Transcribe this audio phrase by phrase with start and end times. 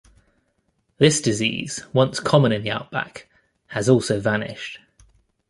[0.97, 3.27] This disease, once common in the outback,
[3.67, 4.79] has also vanished.